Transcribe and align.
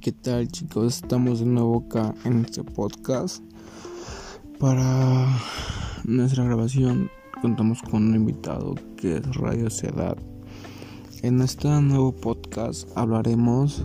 ¿qué 0.00 0.12
tal 0.12 0.48
chicos? 0.48 0.96
Estamos 0.96 1.38
de 1.38 1.46
nuevo 1.46 1.84
acá 1.86 2.14
en 2.24 2.44
este 2.44 2.64
podcast. 2.64 3.42
Para 4.58 5.28
nuestra 6.04 6.44
grabación 6.44 7.10
contamos 7.40 7.80
con 7.82 8.08
un 8.08 8.14
invitado 8.16 8.74
que 8.96 9.18
es 9.18 9.36
Radio 9.36 9.70
Ciudad. 9.70 10.16
En 11.22 11.40
este 11.40 11.68
nuevo 11.68 12.12
podcast 12.12 12.88
hablaremos 12.96 13.84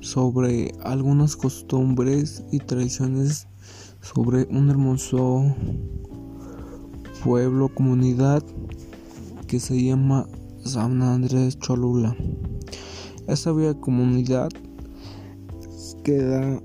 sobre 0.00 0.72
algunas 0.84 1.36
costumbres 1.36 2.44
y 2.52 2.58
tradiciones 2.58 3.48
sobre 4.02 4.44
un 4.50 4.70
hermoso 4.70 5.56
pueblo, 7.24 7.68
comunidad 7.68 8.44
que 9.48 9.58
se 9.58 9.82
llama 9.82 10.26
San 10.64 11.02
Andrés 11.02 11.58
Cholula. 11.58 12.14
Esta 13.26 13.52
vía 13.52 13.74
comunidad 13.74 14.50
queda 16.02 16.60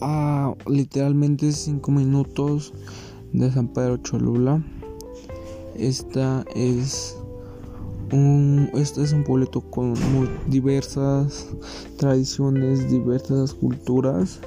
a 0.00 0.54
literalmente 0.66 1.52
5 1.52 1.90
minutos 1.90 2.72
de 3.32 3.50
San 3.50 3.68
Pedro 3.68 3.96
Cholula. 3.98 4.62
Esta 5.76 6.44
es 6.54 7.16
un, 8.12 8.70
este 8.74 9.02
es 9.02 9.12
un 9.12 9.24
pueblo 9.24 9.48
con 9.70 9.94
diversas 10.46 11.48
tradiciones, 11.96 12.90
diversas 12.90 13.54
culturas. 13.54 14.40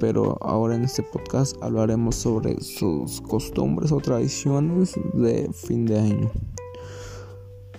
Pero 0.00 0.38
ahora 0.42 0.74
en 0.74 0.84
este 0.84 1.02
podcast 1.02 1.56
hablaremos 1.62 2.16
sobre 2.16 2.60
sus 2.60 3.20
costumbres 3.20 3.92
o 3.92 3.98
tradiciones 3.98 4.94
de 5.14 5.50
fin 5.52 5.86
de 5.86 5.98
año. 5.98 6.30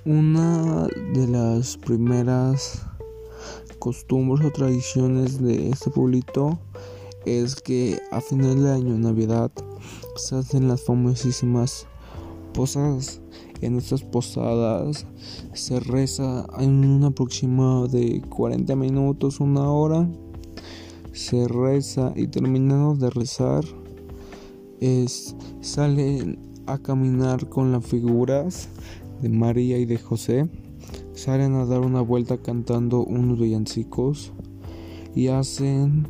Una 0.05 0.87
de 1.13 1.27
las 1.27 1.77
primeras 1.77 2.85
costumbres 3.85 4.43
o 4.43 4.49
tradiciones 4.49 5.39
de 5.39 5.69
este 5.69 5.91
pueblito 5.91 6.57
es 7.23 7.53
que 7.53 7.99
a 8.11 8.19
final 8.19 8.63
de 8.63 8.71
año, 8.71 8.97
Navidad, 8.97 9.51
se 10.15 10.37
hacen 10.37 10.67
las 10.67 10.81
famosísimas 10.81 11.85
posadas. 12.51 13.21
En 13.61 13.77
estas 13.77 14.01
posadas 14.01 15.05
se 15.53 15.79
reza 15.79 16.47
en 16.57 16.83
un 16.83 17.03
aproximado 17.03 17.87
de 17.87 18.23
40 18.27 18.75
minutos, 18.75 19.39
una 19.39 19.69
hora. 19.69 20.09
Se 21.13 21.47
reza 21.47 22.11
y 22.15 22.25
terminando 22.25 22.95
de 22.95 23.11
rezar, 23.11 23.63
es, 24.79 25.35
salen 25.61 26.39
a 26.65 26.79
caminar 26.79 27.49
con 27.49 27.71
las 27.71 27.85
figuras 27.85 28.67
de 29.21 29.29
María 29.29 29.77
y 29.77 29.85
de 29.85 29.99
José 29.99 30.49
salen 31.15 31.55
a 31.55 31.65
dar 31.65 31.79
una 31.79 32.01
vuelta 32.01 32.37
cantando 32.37 33.03
unos 33.03 33.39
villancicos 33.39 34.33
y 35.15 35.29
hacen 35.29 36.07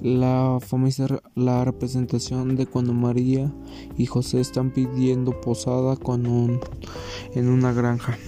la 0.00 0.58
famosa 0.60 1.06
la 1.36 1.64
representación 1.64 2.56
de 2.56 2.66
cuando 2.66 2.92
María 2.92 3.52
y 3.96 4.06
José 4.06 4.40
están 4.40 4.72
pidiendo 4.72 5.40
posada 5.40 5.96
con 5.96 6.26
un, 6.26 6.58
en 7.34 7.48
una 7.48 7.72
granja. 7.72 8.18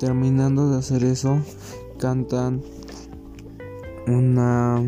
Terminando 0.00 0.70
de 0.70 0.78
hacer 0.78 1.04
eso, 1.04 1.38
cantan 1.98 2.62
una 4.06 4.82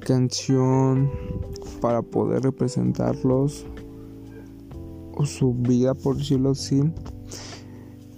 canción 0.00 1.10
para 1.80 2.02
poder 2.02 2.42
representarlos 2.42 3.66
o 5.14 5.26
su 5.26 5.54
vida, 5.54 5.94
por 5.94 6.16
decirlo 6.16 6.50
así. 6.50 6.82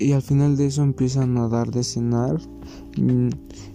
Y 0.05 0.12
al 0.12 0.20
final 0.20 0.58
de 0.58 0.66
eso 0.66 0.83
empiezan 0.83 1.38
a 1.38 1.48
dar 1.48 1.70
de 1.70 1.83
cenar. 1.83 2.38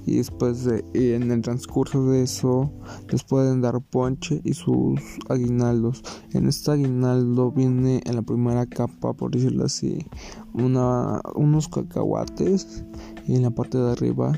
Y 0.06 0.18
después 0.18 0.64
de, 0.64 0.86
en 0.94 1.32
el 1.32 1.42
transcurso 1.42 2.06
de 2.06 2.22
eso 2.22 2.72
les 3.10 3.24
pueden 3.24 3.62
dar 3.62 3.82
ponche 3.82 4.40
y 4.44 4.54
sus 4.54 5.02
aguinaldos. 5.28 6.04
En 6.34 6.48
este 6.48 6.70
aguinaldo 6.70 7.52
viene 7.52 8.02
en 8.06 8.16
la 8.16 8.22
primera 8.22 8.68
capa, 8.68 9.14
por 9.14 9.32
decirlo 9.32 9.66
así, 9.66 10.06
una, 10.54 11.20
unos 11.34 11.68
cacahuates 11.68 12.84
y 13.28 13.36
en 13.36 13.42
la 13.42 13.50
parte 13.50 13.80
de 13.80 13.92
arriba 13.92 14.32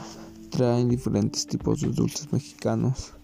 traen 0.50 0.88
diferentes 0.88 1.46
tipos 1.46 1.82
de 1.82 1.90
dulces 1.90 2.32
mexicanos. 2.32 3.16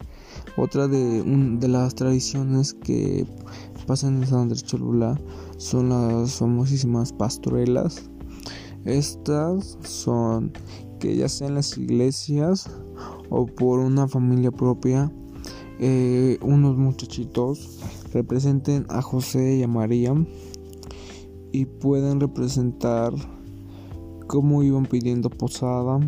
Otra 0.58 0.90
de, 0.90 1.24
de 1.24 1.68
las 1.70 1.96
tradiciones 1.96 2.74
que 2.74 3.26
pasan 3.86 4.18
en 4.18 4.28
San 4.28 4.40
Andrés 4.40 4.66
Cholula 4.66 5.18
son 5.56 5.88
las 5.88 6.34
famosísimas 6.34 7.14
pastorelas. 7.14 8.10
Estas 8.88 9.78
son 9.84 10.54
que 11.00 11.16
ya 11.16 11.28
sea 11.28 11.50
en 11.50 11.56
las 11.56 11.78
iglesias 11.78 12.70
o 13.30 13.46
por 13.46 13.80
una 13.80 14.08
familia 14.08 14.50
propia, 14.50 15.12
eh, 15.80 16.40
unos 16.42 16.78
muchachitos 16.78 17.80
representen 18.14 18.86
a 18.90 19.02
José 19.02 19.58
y 19.58 19.64
a 19.64 19.68
María 19.68 20.16
y 21.52 21.66
pueden 21.66 22.22
representar 22.22 23.14
cómo 24.28 24.64
iban 24.64 24.86
pidiendo 24.86 25.30
posada 25.30 26.00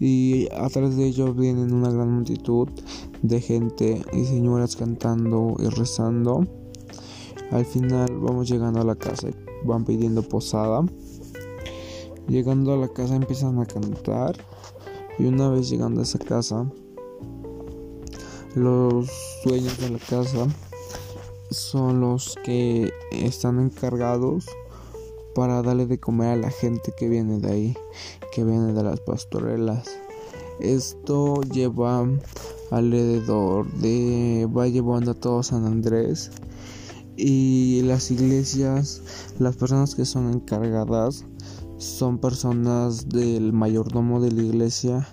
y 0.00 0.48
atrás 0.52 0.96
de 0.96 1.06
ellos 1.06 1.36
vienen 1.36 1.72
una 1.72 1.90
gran 1.90 2.10
multitud 2.10 2.68
de 3.22 3.40
gente 3.40 4.02
y 4.12 4.24
señoras 4.24 4.76
cantando 4.76 5.56
y 5.60 5.68
rezando. 5.68 6.46
Al 7.50 7.64
final 7.64 8.08
vamos 8.18 8.50
llegando 8.50 8.80
a 8.80 8.84
la 8.84 8.96
casa 8.96 9.28
y 9.30 9.34
van 9.66 9.84
pidiendo 9.84 10.22
posada. 10.22 10.84
Llegando 12.28 12.72
a 12.72 12.76
la 12.76 12.88
casa 12.88 13.16
empiezan 13.16 13.58
a 13.60 13.66
cantar 13.66 14.36
y 15.18 15.26
una 15.26 15.48
vez 15.50 15.68
llegando 15.68 16.00
a 16.00 16.04
esa 16.04 16.18
casa, 16.18 16.70
los 18.54 19.10
dueños 19.44 19.78
de 19.78 19.90
la 19.90 19.98
casa 19.98 20.46
son 21.50 22.00
los 22.00 22.36
que 22.44 22.92
están 23.12 23.60
encargados 23.60 24.46
para 25.34 25.62
darle 25.62 25.86
de 25.86 25.98
comer 25.98 26.28
a 26.28 26.36
la 26.36 26.50
gente 26.50 26.92
que 26.96 27.08
viene 27.08 27.40
de 27.40 27.52
ahí, 27.52 27.76
que 28.32 28.42
viene 28.44 28.72
de 28.72 28.82
las 28.82 29.00
pastorelas. 29.00 29.90
Esto 30.60 31.42
lleva 31.42 32.08
alrededor 32.70 33.70
de 33.72 34.48
va 34.56 34.68
llevando 34.68 35.10
a 35.10 35.14
todo 35.14 35.42
San 35.42 35.66
Andrés 35.66 36.30
y 37.16 37.82
las 37.82 38.10
iglesias, 38.10 39.02
las 39.38 39.56
personas 39.56 39.94
que 39.94 40.04
son 40.04 40.32
encargadas 40.32 41.24
son 41.84 42.18
personas 42.18 43.08
del 43.08 43.52
mayordomo 43.52 44.20
de 44.20 44.32
la 44.32 44.42
iglesia 44.42 45.06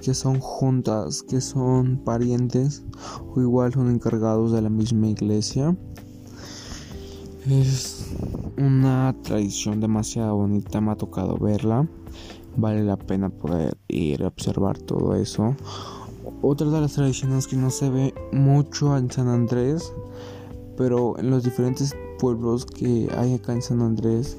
que 0.00 0.14
son 0.14 0.40
juntas, 0.40 1.22
que 1.22 1.40
son 1.40 1.98
parientes 2.04 2.82
o 3.34 3.40
igual 3.40 3.72
son 3.72 3.90
encargados 3.90 4.50
de 4.50 4.62
la 4.62 4.68
misma 4.68 5.08
iglesia. 5.08 5.76
Es 7.48 8.06
una 8.56 9.14
tradición 9.22 9.80
demasiado 9.80 10.36
bonita, 10.36 10.80
me 10.80 10.92
ha 10.92 10.96
tocado 10.96 11.36
verla. 11.36 11.86
Vale 12.56 12.82
la 12.82 12.96
pena 12.96 13.30
poder 13.30 13.76
ir 13.88 14.24
a 14.24 14.28
observar 14.28 14.78
todo 14.78 15.14
eso. 15.14 15.54
Otra 16.40 16.68
de 16.68 16.80
las 16.80 16.94
tradiciones 16.94 17.46
que 17.46 17.56
no 17.56 17.70
se 17.70 17.90
ve 17.90 18.14
mucho 18.32 18.96
en 18.96 19.10
San 19.10 19.28
Andrés 19.28 19.92
pero 20.76 21.18
en 21.18 21.30
los 21.30 21.44
diferentes 21.44 21.94
pueblos 22.18 22.66
que 22.66 23.08
hay 23.16 23.34
acá 23.34 23.52
en 23.52 23.62
San 23.62 23.82
Andrés, 23.82 24.36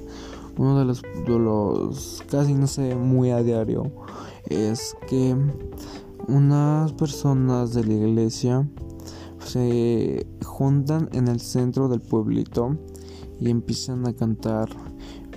uno 0.57 0.79
de 0.79 0.85
los, 0.85 1.01
de 1.01 1.39
los 1.39 2.23
casi 2.29 2.53
no 2.53 2.67
sé 2.67 2.95
muy 2.95 3.31
a 3.31 3.41
diario 3.41 3.91
es 4.49 4.95
que 5.07 5.35
unas 6.27 6.93
personas 6.93 7.73
de 7.73 7.85
la 7.85 7.93
iglesia 7.93 8.67
se 9.45 10.25
juntan 10.43 11.09
en 11.11 11.27
el 11.27 11.39
centro 11.39 11.89
del 11.89 12.01
pueblito 12.01 12.77
y 13.39 13.49
empiezan 13.49 14.07
a 14.07 14.13
cantar 14.13 14.69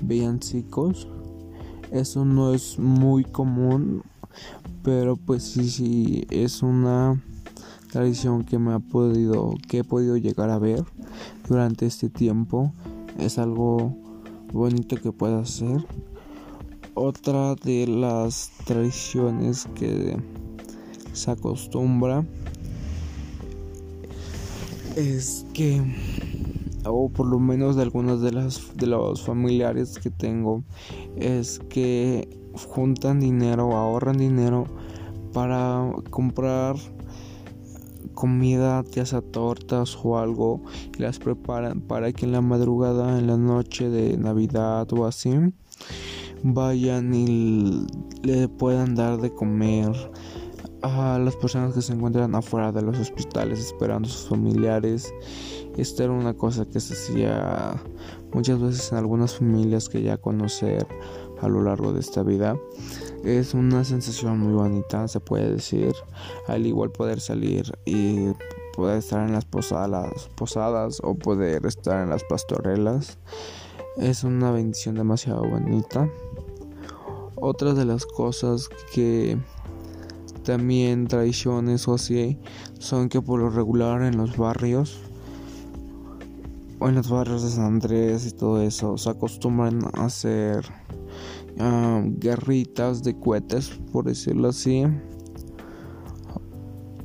villancicos. 0.02 1.08
Eso 1.90 2.24
no 2.24 2.52
es 2.52 2.78
muy 2.78 3.24
común, 3.24 4.02
pero 4.82 5.16
pues 5.16 5.44
sí, 5.44 5.68
sí, 5.70 6.26
es 6.30 6.62
una 6.62 7.20
tradición 7.90 8.44
que 8.44 8.58
me 8.58 8.72
ha 8.72 8.78
podido 8.78 9.54
que 9.68 9.78
he 9.78 9.84
podido 9.84 10.16
llegar 10.16 10.50
a 10.50 10.58
ver 10.58 10.84
durante 11.48 11.86
este 11.86 12.10
tiempo 12.10 12.72
es 13.18 13.38
algo 13.38 13.96
bonito 14.56 14.96
que 14.96 15.12
puedo 15.12 15.38
hacer 15.38 15.86
otra 16.94 17.54
de 17.56 17.86
las 17.86 18.50
tradiciones 18.64 19.68
que 19.74 20.16
se 21.12 21.30
acostumbra 21.30 22.24
es 24.96 25.44
que 25.52 25.82
o 26.86 27.10
por 27.10 27.26
lo 27.26 27.38
menos 27.38 27.76
de 27.76 27.82
algunos 27.82 28.22
de 28.22 28.32
las 28.32 28.74
de 28.76 28.86
los 28.86 29.22
familiares 29.22 29.98
que 29.98 30.10
tengo 30.10 30.64
es 31.16 31.58
que 31.68 32.26
juntan 32.54 33.20
dinero 33.20 33.76
ahorran 33.76 34.16
dinero 34.16 34.64
para 35.34 35.92
comprar 36.08 36.76
comida, 38.16 38.82
ya 38.90 39.06
sea 39.06 39.20
tortas 39.20 39.96
o 40.02 40.18
algo, 40.18 40.60
y 40.98 41.02
las 41.02 41.20
preparan 41.20 41.80
para 41.80 42.12
que 42.12 42.24
en 42.24 42.32
la 42.32 42.40
madrugada, 42.40 43.16
en 43.20 43.28
la 43.28 43.36
noche 43.36 43.88
de 43.88 44.16
Navidad 44.16 44.92
o 44.92 45.06
así, 45.06 45.32
vayan 46.42 47.14
y 47.14 47.86
le 48.24 48.48
puedan 48.48 48.96
dar 48.96 49.20
de 49.20 49.32
comer 49.32 49.92
a 50.82 51.18
las 51.18 51.36
personas 51.36 51.74
que 51.74 51.82
se 51.82 51.92
encuentran 51.92 52.34
afuera 52.34 52.72
de 52.72 52.82
los 52.82 52.98
hospitales 52.98 53.60
esperando 53.60 54.08
a 54.08 54.12
sus 54.12 54.28
familiares. 54.28 55.12
Esta 55.76 56.04
era 56.04 56.12
una 56.12 56.34
cosa 56.34 56.64
que 56.64 56.80
se 56.80 56.94
hacía 56.94 57.80
muchas 58.32 58.60
veces 58.60 58.92
en 58.92 58.98
algunas 58.98 59.34
familias 59.34 59.88
que 59.88 60.02
ya 60.02 60.16
conocer 60.16 60.86
a 61.40 61.48
lo 61.48 61.62
largo 61.62 61.92
de 61.92 62.00
esta 62.00 62.22
vida. 62.22 62.56
Es 63.26 63.54
una 63.54 63.82
sensación 63.82 64.38
muy 64.38 64.52
bonita, 64.52 65.08
se 65.08 65.18
puede 65.18 65.50
decir. 65.54 65.92
Al 66.46 66.64
igual 66.64 66.92
poder 66.92 67.20
salir 67.20 67.76
y 67.84 68.28
poder 68.72 68.98
estar 68.98 69.26
en 69.26 69.32
las 69.32 69.44
posadas, 69.44 70.30
posadas 70.36 71.00
o 71.02 71.16
poder 71.16 71.66
estar 71.66 72.04
en 72.04 72.10
las 72.10 72.22
pastorelas. 72.22 73.18
Es 73.96 74.22
una 74.22 74.52
bendición 74.52 74.94
demasiado 74.94 75.42
bonita. 75.42 76.08
Otra 77.34 77.74
de 77.74 77.84
las 77.84 78.06
cosas 78.06 78.68
que 78.94 79.36
también 80.44 81.08
tradiciones 81.08 81.88
o 81.88 81.94
así 81.94 82.38
son 82.78 83.08
que 83.08 83.20
por 83.20 83.40
lo 83.40 83.50
regular 83.50 84.02
en 84.02 84.18
los 84.18 84.36
barrios 84.36 85.00
o 86.78 86.88
en 86.88 86.94
los 86.94 87.10
barrios 87.10 87.42
de 87.42 87.50
San 87.50 87.64
Andrés 87.64 88.24
y 88.24 88.30
todo 88.30 88.62
eso 88.62 88.96
se 88.96 89.10
acostumbran 89.10 89.80
a 89.94 90.04
hacer 90.04 90.64
uh, 91.58 92.02
guerritas 92.18 93.02
de 93.02 93.18
cohetes 93.18 93.70
por 93.92 94.04
decirlo 94.04 94.48
así 94.48 94.84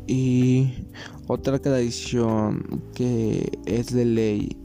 y 0.07 0.87
otra 1.27 1.59
tradición 1.59 2.83
que 2.93 3.59
es 3.65 3.93
de 3.93 4.05
ley 4.05 4.57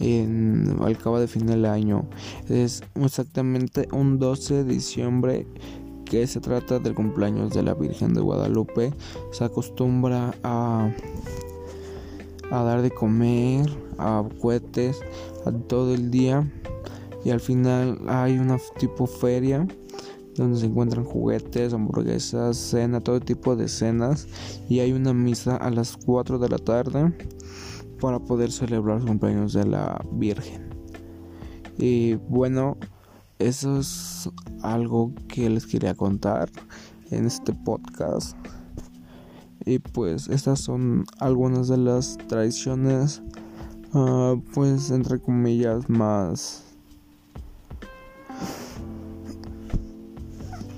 en, 0.00 0.76
al 0.80 0.98
cabo 0.98 1.20
de 1.20 1.28
fin 1.28 1.46
del 1.46 1.64
año 1.64 2.08
es 2.48 2.82
exactamente 2.94 3.88
un 3.92 4.18
12 4.18 4.64
de 4.64 4.64
diciembre 4.64 5.46
que 6.12 6.26
se 6.26 6.40
trata 6.40 6.78
del 6.78 6.94
cumpleaños 6.94 7.54
de 7.54 7.62
la 7.62 7.72
Virgen 7.72 8.12
de 8.12 8.20
Guadalupe, 8.20 8.92
se 9.30 9.44
acostumbra 9.44 10.34
a, 10.42 10.90
dar 12.50 12.82
de 12.82 12.90
comer, 12.90 13.64
a 13.96 14.22
cohetes, 14.38 15.00
a 15.46 15.52
todo 15.52 15.94
el 15.94 16.10
día. 16.10 16.46
Y 17.24 17.30
al 17.30 17.40
final 17.40 17.98
hay 18.08 18.38
una 18.38 18.58
tipo 18.78 19.06
feria 19.06 19.66
donde 20.34 20.58
se 20.58 20.66
encuentran 20.66 21.04
juguetes, 21.04 21.74
hamburguesas, 21.74 22.56
cena, 22.56 23.00
todo 23.00 23.20
tipo 23.20 23.54
de 23.54 23.68
cenas. 23.68 24.26
Y 24.68 24.80
hay 24.80 24.92
una 24.92 25.12
misa 25.12 25.56
a 25.56 25.70
las 25.70 25.96
4 26.04 26.38
de 26.38 26.48
la 26.48 26.58
tarde 26.58 27.12
para 28.00 28.18
poder 28.18 28.50
celebrar 28.50 28.98
el 28.98 29.06
cumpleaños 29.06 29.52
de 29.52 29.66
la 29.66 30.02
Virgen. 30.12 30.70
Y 31.78 32.14
bueno, 32.14 32.76
eso 33.38 33.78
es 33.78 34.30
algo 34.62 35.12
que 35.28 35.48
les 35.48 35.66
quería 35.66 35.94
contar 35.94 36.50
en 37.10 37.26
este 37.26 37.52
podcast. 37.52 38.36
Y 39.64 39.78
pues 39.78 40.28
estas 40.28 40.60
son 40.60 41.04
algunas 41.18 41.68
de 41.68 41.76
las 41.76 42.18
tradiciones, 42.28 43.22
uh, 43.94 44.40
pues 44.54 44.90
entre 44.90 45.20
comillas, 45.20 45.88
más... 45.88 46.71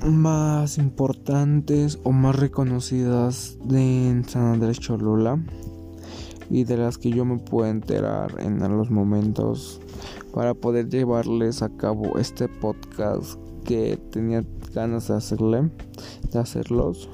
más 0.04 0.78
importantes 0.78 1.98
o 2.04 2.12
más 2.12 2.36
reconocidas 2.36 3.56
de 3.64 4.22
San 4.26 4.54
Andrés 4.54 4.78
Cholula 4.78 5.42
y 6.50 6.64
de 6.64 6.76
las 6.76 6.98
que 6.98 7.10
yo 7.10 7.24
me 7.24 7.38
puedo 7.38 7.68
enterar 7.68 8.34
en 8.38 8.58
los 8.58 8.90
momentos 8.90 9.80
para 10.32 10.52
poder 10.52 10.88
llevarles 10.88 11.62
a 11.62 11.74
cabo 11.76 12.18
este 12.18 12.48
podcast 12.48 13.38
que 13.64 13.96
tenía 14.10 14.44
ganas 14.74 15.08
de 15.08 15.14
hacerle, 15.14 15.70
de 16.30 16.38
hacerlos. 16.38 17.08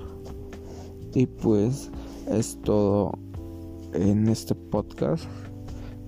Y 1.15 1.27
pues 1.27 1.91
es 2.29 2.61
todo 2.63 3.13
en 3.93 4.29
este 4.29 4.55
podcast. 4.55 5.25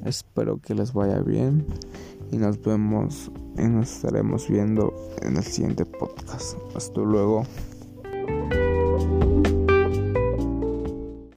Espero 0.04 0.58
que 0.58 0.74
les 0.74 0.92
vaya 0.92 1.20
bien 1.20 1.64
y 2.32 2.38
nos 2.38 2.60
vemos 2.60 3.30
y 3.58 3.62
nos 3.62 3.96
estaremos 3.96 4.48
viendo 4.48 4.94
en 5.22 5.36
el 5.36 5.44
siguiente 5.44 5.84
podcast. 5.84 6.56
Hasta 6.74 7.00
luego. 7.00 7.44